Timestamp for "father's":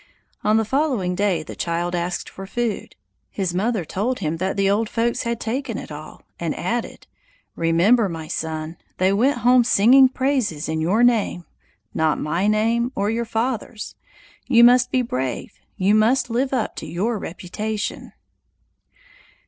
13.25-13.93